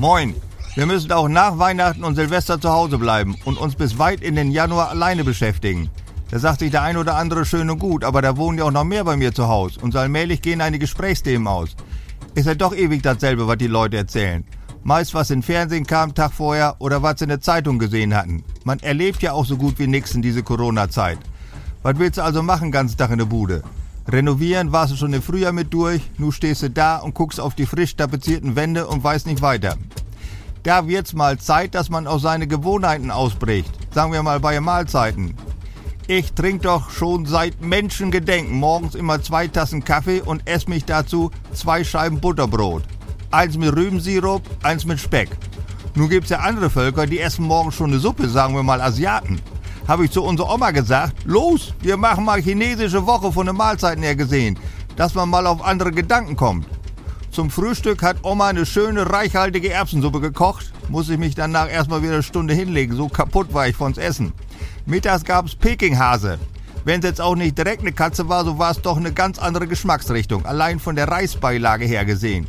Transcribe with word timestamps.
Moin. 0.00 0.32
Wir 0.76 0.86
müssen 0.86 1.10
auch 1.10 1.26
nach 1.26 1.58
Weihnachten 1.58 2.04
und 2.04 2.14
Silvester 2.14 2.60
zu 2.60 2.70
Hause 2.70 2.98
bleiben 2.98 3.36
und 3.44 3.58
uns 3.58 3.74
bis 3.74 3.98
weit 3.98 4.20
in 4.20 4.36
den 4.36 4.52
Januar 4.52 4.90
alleine 4.90 5.24
beschäftigen. 5.24 5.90
Da 6.30 6.38
sagt 6.38 6.60
sich 6.60 6.70
der 6.70 6.82
ein 6.82 6.96
oder 6.96 7.16
andere 7.16 7.44
schön 7.44 7.68
und 7.68 7.80
gut, 7.80 8.04
aber 8.04 8.22
da 8.22 8.36
wohnen 8.36 8.58
ja 8.58 8.64
auch 8.64 8.70
noch 8.70 8.84
mehr 8.84 9.02
bei 9.02 9.16
mir 9.16 9.34
zu 9.34 9.48
Hause 9.48 9.80
und 9.80 9.90
so 9.90 9.98
allmählich 9.98 10.40
gehen 10.40 10.60
einige 10.60 10.82
Gesprächsthemen 10.82 11.48
aus. 11.48 11.74
Ist 12.36 12.46
ja 12.46 12.54
doch 12.54 12.76
ewig 12.76 13.02
dasselbe, 13.02 13.48
was 13.48 13.58
die 13.58 13.66
Leute 13.66 13.96
erzählen. 13.96 14.44
Meist 14.84 15.14
was 15.14 15.30
im 15.30 15.42
Fernsehen 15.42 15.84
kam 15.84 16.14
Tag 16.14 16.32
vorher 16.32 16.76
oder 16.78 17.02
was 17.02 17.20
in 17.20 17.28
der 17.28 17.40
Zeitung 17.40 17.80
gesehen 17.80 18.14
hatten. 18.14 18.44
Man 18.62 18.78
erlebt 18.78 19.20
ja 19.22 19.32
auch 19.32 19.46
so 19.46 19.56
gut 19.56 19.80
wie 19.80 19.88
nix 19.88 20.14
in 20.14 20.22
diese 20.22 20.44
Corona-Zeit. 20.44 21.18
Was 21.82 21.98
willst 21.98 22.18
du 22.18 22.22
also 22.22 22.44
machen, 22.44 22.70
ganz 22.70 22.96
Tag 22.96 23.10
in 23.10 23.18
der 23.18 23.24
Bude? 23.24 23.64
Renovieren 24.10 24.72
warst 24.72 24.90
du 24.92 24.96
schon 24.96 25.12
im 25.12 25.20
Frühjahr 25.20 25.52
mit 25.52 25.74
durch, 25.74 26.00
nu 26.16 26.32
stehst 26.32 26.62
du 26.62 26.70
da 26.70 26.96
und 26.96 27.14
guckst 27.14 27.38
auf 27.38 27.54
die 27.54 27.66
frisch 27.66 27.94
tapezierten 27.94 28.56
Wände 28.56 28.86
und 28.86 29.04
weißt 29.04 29.26
nicht 29.26 29.42
weiter. 29.42 29.76
Da 30.68 30.86
wird's 30.86 31.14
mal 31.14 31.38
Zeit, 31.38 31.74
dass 31.74 31.88
man 31.88 32.06
aus 32.06 32.20
seine 32.20 32.46
Gewohnheiten 32.46 33.10
ausbricht. 33.10 33.72
Sagen 33.90 34.12
wir 34.12 34.22
mal 34.22 34.38
bei 34.38 34.60
Mahlzeiten. 34.60 35.34
Ich 36.06 36.34
trinke 36.34 36.64
doch 36.64 36.90
schon 36.90 37.24
seit 37.24 37.62
Menschengedenken 37.62 38.54
morgens 38.58 38.94
immer 38.94 39.22
zwei 39.22 39.48
Tassen 39.48 39.82
Kaffee 39.82 40.20
und 40.20 40.46
esse 40.46 40.68
mich 40.68 40.84
dazu 40.84 41.30
zwei 41.54 41.84
Scheiben 41.84 42.20
Butterbrot. 42.20 42.82
Eins 43.30 43.56
mit 43.56 43.74
Rübensirup, 43.74 44.42
eins 44.62 44.84
mit 44.84 45.00
Speck. 45.00 45.30
Nun 45.94 46.10
gibt's 46.10 46.28
ja 46.28 46.40
andere 46.40 46.68
Völker, 46.68 47.06
die 47.06 47.20
essen 47.20 47.46
morgens 47.46 47.74
schon 47.74 47.88
eine 47.90 47.98
Suppe, 47.98 48.28
sagen 48.28 48.54
wir 48.54 48.62
mal 48.62 48.82
Asiaten. 48.82 49.40
Habe 49.86 50.04
ich 50.04 50.10
zu 50.10 50.22
unserer 50.22 50.52
Oma 50.52 50.72
gesagt, 50.72 51.24
los, 51.24 51.72
wir 51.80 51.96
machen 51.96 52.26
mal 52.26 52.42
chinesische 52.42 53.06
Woche 53.06 53.32
von 53.32 53.46
den 53.46 53.56
Mahlzeiten 53.56 54.02
her 54.02 54.16
gesehen, 54.16 54.58
dass 54.96 55.14
man 55.14 55.30
mal 55.30 55.46
auf 55.46 55.64
andere 55.64 55.92
Gedanken 55.92 56.36
kommt. 56.36 56.66
Zum 57.30 57.50
Frühstück 57.50 58.02
hat 58.02 58.24
Oma 58.24 58.48
eine 58.48 58.66
schöne, 58.66 59.10
reichhaltige 59.10 59.70
Erbsensuppe 59.70 60.20
gekocht. 60.20 60.72
Muss 60.88 61.08
ich 61.08 61.18
mich 61.18 61.34
danach 61.34 61.70
erstmal 61.70 62.02
wieder 62.02 62.14
eine 62.14 62.22
Stunde 62.22 62.54
hinlegen, 62.54 62.96
so 62.96 63.08
kaputt 63.08 63.52
war 63.52 63.68
ich 63.68 63.76
von's 63.76 63.98
Essen. 63.98 64.32
Mittags 64.86 65.24
gab's 65.24 65.54
Pekinghase. 65.54 66.38
Wenn 66.84 67.00
es 67.00 67.06
jetzt 67.06 67.20
auch 67.20 67.36
nicht 67.36 67.58
direkt 67.58 67.82
eine 67.82 67.92
Katze 67.92 68.28
war, 68.28 68.44
so 68.44 68.58
war 68.58 68.70
es 68.70 68.80
doch 68.80 68.96
eine 68.96 69.12
ganz 69.12 69.38
andere 69.38 69.66
Geschmacksrichtung, 69.66 70.46
allein 70.46 70.80
von 70.80 70.96
der 70.96 71.08
Reisbeilage 71.08 71.84
her 71.84 72.04
gesehen. 72.04 72.46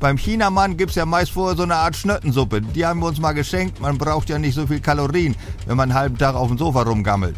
Beim 0.00 0.18
Chinamann 0.18 0.76
gibt's 0.76 0.96
ja 0.96 1.06
meist 1.06 1.30
vorher 1.30 1.56
so 1.56 1.62
eine 1.62 1.76
Art 1.76 1.96
Schnöttensuppe. 1.96 2.60
Die 2.60 2.84
haben 2.84 3.00
wir 3.00 3.06
uns 3.06 3.18
mal 3.18 3.32
geschenkt. 3.32 3.80
Man 3.80 3.96
braucht 3.96 4.28
ja 4.28 4.38
nicht 4.38 4.54
so 4.54 4.66
viel 4.66 4.80
Kalorien, 4.80 5.34
wenn 5.66 5.76
man 5.76 5.90
einen 5.90 5.98
halben 5.98 6.18
Tag 6.18 6.34
auf 6.34 6.48
dem 6.48 6.58
Sofa 6.58 6.82
rumgammelt. 6.82 7.36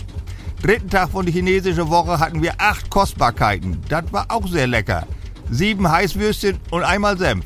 Dritten 0.63 0.91
Tag 0.91 1.11
von 1.11 1.25
der 1.25 1.33
chinesischen 1.33 1.89
Woche 1.89 2.19
hatten 2.19 2.43
wir 2.43 2.55
acht 2.59 2.91
Kostbarkeiten. 2.91 3.81
Das 3.89 4.13
war 4.13 4.27
auch 4.29 4.49
sehr 4.49 4.67
lecker. 4.67 5.07
Sieben 5.51 5.91
Heißwürstchen 5.91 6.59
und 6.71 6.83
einmal 6.83 7.17
Senf. 7.17 7.45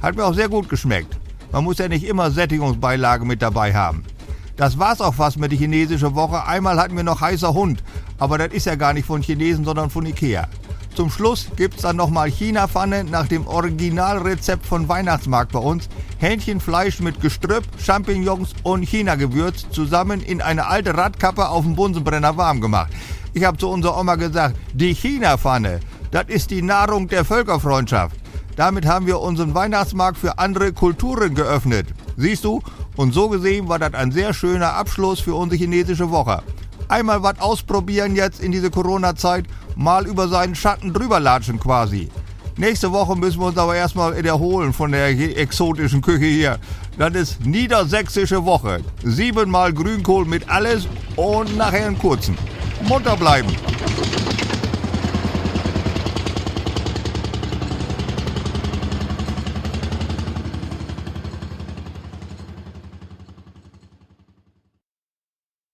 Hat 0.00 0.16
mir 0.16 0.24
auch 0.24 0.34
sehr 0.34 0.48
gut 0.48 0.68
geschmeckt. 0.68 1.16
Man 1.52 1.64
muss 1.64 1.78
ja 1.78 1.88
nicht 1.88 2.04
immer 2.04 2.30
Sättigungsbeilage 2.30 3.24
mit 3.24 3.42
dabei 3.42 3.74
haben. 3.74 4.02
Das 4.56 4.78
war's 4.78 5.00
auch 5.00 5.14
fast 5.14 5.38
mit 5.38 5.52
der 5.52 5.58
chinesischen 5.58 6.14
Woche. 6.14 6.46
Einmal 6.46 6.78
hatten 6.78 6.96
wir 6.96 7.02
noch 7.02 7.20
heißer 7.20 7.52
Hund. 7.52 7.82
Aber 8.18 8.38
das 8.38 8.52
ist 8.52 8.66
ja 8.66 8.76
gar 8.76 8.92
nicht 8.92 9.06
von 9.06 9.20
Chinesen, 9.20 9.64
sondern 9.64 9.90
von 9.90 10.06
Ikea. 10.06 10.48
Zum 10.94 11.10
Schluss 11.10 11.48
gibt's 11.56 11.82
dann 11.82 11.96
nochmal 11.96 12.30
China-Pfanne 12.30 13.04
nach 13.04 13.26
dem 13.26 13.46
Originalrezept 13.48 14.64
von 14.64 14.88
Weihnachtsmarkt 14.88 15.52
bei 15.52 15.58
uns. 15.58 15.88
Hähnchenfleisch 16.18 17.00
mit 17.00 17.20
Gestrüpp, 17.20 17.64
Champignons 17.78 18.54
und 18.62 18.84
China-Gewürz 18.84 19.66
zusammen 19.70 20.22
in 20.22 20.40
eine 20.40 20.66
alte 20.66 20.96
Radkappe 20.96 21.48
auf 21.48 21.64
dem 21.64 21.74
Bunsenbrenner 21.74 22.36
warm 22.36 22.60
gemacht. 22.60 22.92
Ich 23.32 23.42
habe 23.42 23.58
zu 23.58 23.68
unserer 23.68 23.98
Oma 23.98 24.14
gesagt, 24.14 24.56
die 24.72 24.94
China-Pfanne, 24.94 25.80
das 26.14 26.28
ist 26.28 26.52
die 26.52 26.62
Nahrung 26.62 27.08
der 27.08 27.24
Völkerfreundschaft. 27.24 28.14
Damit 28.54 28.86
haben 28.86 29.04
wir 29.04 29.18
unseren 29.18 29.52
Weihnachtsmarkt 29.52 30.16
für 30.16 30.38
andere 30.38 30.72
Kulturen 30.72 31.34
geöffnet. 31.34 31.88
Siehst 32.16 32.44
du? 32.44 32.62
Und 32.94 33.12
so 33.12 33.28
gesehen 33.28 33.68
war 33.68 33.80
das 33.80 33.94
ein 33.94 34.12
sehr 34.12 34.32
schöner 34.32 34.74
Abschluss 34.74 35.18
für 35.18 35.34
unsere 35.34 35.58
chinesische 35.58 36.12
Woche. 36.12 36.40
Einmal 36.86 37.24
was 37.24 37.40
ausprobieren 37.40 38.14
jetzt 38.14 38.40
in 38.40 38.52
diese 38.52 38.70
Corona-Zeit, 38.70 39.46
mal 39.74 40.06
über 40.06 40.28
seinen 40.28 40.54
Schatten 40.54 40.92
drüber 40.92 41.18
latschen 41.18 41.58
quasi. 41.58 42.08
Nächste 42.56 42.92
Woche 42.92 43.16
müssen 43.16 43.40
wir 43.40 43.46
uns 43.46 43.58
aber 43.58 43.74
erstmal 43.74 44.14
erholen 44.24 44.72
von 44.72 44.92
der 44.92 45.08
exotischen 45.08 46.00
Küche 46.00 46.26
hier. 46.26 46.58
Das 46.96 47.12
ist 47.14 47.44
niedersächsische 47.44 48.44
Woche. 48.44 48.82
Siebenmal 49.02 49.72
Grünkohl 49.72 50.26
mit 50.26 50.48
alles 50.48 50.86
und 51.16 51.56
nachher 51.56 51.88
einen 51.88 51.98
kurzen. 51.98 52.38
Munter 52.86 53.16
bleiben. 53.16 53.48